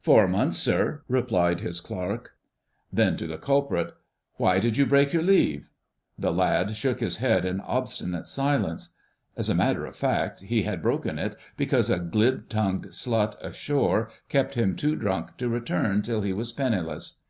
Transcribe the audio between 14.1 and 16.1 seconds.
kept him too drunk to return